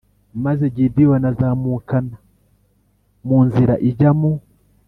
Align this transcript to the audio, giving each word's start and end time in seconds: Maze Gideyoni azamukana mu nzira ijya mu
Maze 0.43 0.65
Gideyoni 0.75 1.25
azamukana 1.31 2.15
mu 3.27 3.39
nzira 3.47 3.73
ijya 3.89 4.11
mu 4.19 4.31